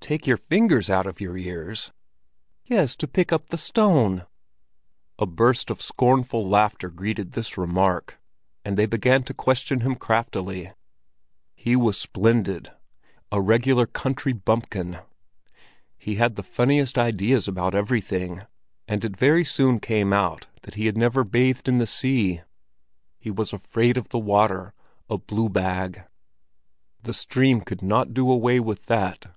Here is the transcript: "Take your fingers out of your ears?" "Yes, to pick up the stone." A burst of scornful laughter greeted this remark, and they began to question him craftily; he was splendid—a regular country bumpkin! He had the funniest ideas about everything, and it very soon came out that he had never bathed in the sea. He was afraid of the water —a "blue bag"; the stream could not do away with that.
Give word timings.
"Take 0.00 0.26
your 0.26 0.38
fingers 0.38 0.88
out 0.88 1.04
of 1.06 1.20
your 1.20 1.36
ears?" 1.36 1.92
"Yes, 2.64 2.96
to 2.96 3.06
pick 3.06 3.30
up 3.30 3.48
the 3.48 3.58
stone." 3.58 4.24
A 5.18 5.26
burst 5.26 5.68
of 5.68 5.82
scornful 5.82 6.48
laughter 6.48 6.88
greeted 6.88 7.32
this 7.32 7.58
remark, 7.58 8.18
and 8.64 8.78
they 8.78 8.86
began 8.86 9.22
to 9.24 9.34
question 9.34 9.80
him 9.80 9.94
craftily; 9.96 10.72
he 11.54 11.76
was 11.76 11.98
splendid—a 11.98 13.38
regular 13.42 13.84
country 13.84 14.32
bumpkin! 14.32 15.00
He 15.98 16.14
had 16.14 16.36
the 16.36 16.42
funniest 16.42 16.96
ideas 16.96 17.46
about 17.46 17.74
everything, 17.74 18.46
and 18.86 19.04
it 19.04 19.14
very 19.14 19.44
soon 19.44 19.78
came 19.78 20.14
out 20.14 20.46
that 20.62 20.72
he 20.72 20.86
had 20.86 20.96
never 20.96 21.22
bathed 21.22 21.68
in 21.68 21.76
the 21.76 21.86
sea. 21.86 22.40
He 23.18 23.30
was 23.30 23.52
afraid 23.52 23.98
of 23.98 24.08
the 24.08 24.18
water 24.18 24.72
—a 25.10 25.18
"blue 25.18 25.50
bag"; 25.50 26.04
the 27.02 27.12
stream 27.12 27.60
could 27.60 27.82
not 27.82 28.14
do 28.14 28.32
away 28.32 28.58
with 28.58 28.86
that. 28.86 29.34